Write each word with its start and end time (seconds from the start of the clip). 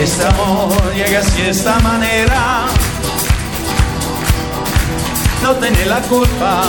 Este 0.00 0.24
amor 0.24 0.94
llega 0.94 1.18
así 1.18 1.42
de 1.42 1.50
esta 1.50 1.80
manera. 1.80 2.66
No 5.42 5.54
tiene 5.56 5.86
la 5.86 6.00
culpa. 6.02 6.62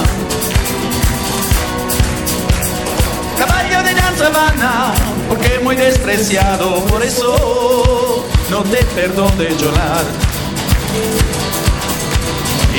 Caballo 3.38 3.84
de 3.84 3.94
la 3.94 4.17
sabana, 4.17 4.94
porque 5.28 5.59
muy 5.63 5.75
despreciado, 5.75 6.84
por 6.85 7.03
eso 7.03 8.25
no 8.50 8.63
te 8.63 8.84
perdono 8.95 9.35
de 9.35 9.56
llorar. 9.56 10.06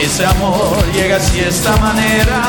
Ese 0.02 0.26
amor 0.26 0.84
llega 0.92 1.16
así 1.18 1.40
de 1.40 1.48
esta 1.48 1.76
manera. 1.76 2.42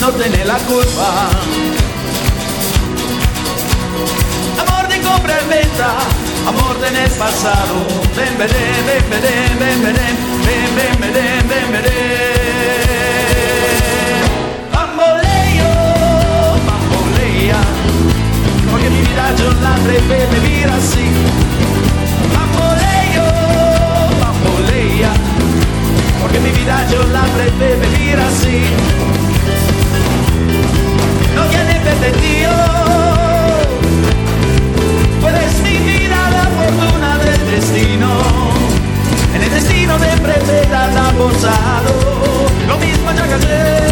No 0.00 0.10
tiene 0.12 0.44
la 0.46 0.56
culpa. 0.56 1.28
compra 5.10 5.38
en 5.40 5.48
venta, 5.48 5.98
amor 6.46 6.78
del 6.80 7.10
pasado. 7.12 7.74
Ven, 8.16 8.36
ven, 8.38 8.48
ven, 8.48 9.10
ven, 9.10 9.20
ven, 9.58 9.82
ven, 9.82 9.94
ven, 9.94 10.74
ven, 10.76 11.00
ven, 11.00 11.12
ven. 11.12 11.37
pasado, 41.48 41.92
lo 42.66 42.78
mismo 42.78 43.12
ya. 43.12 43.87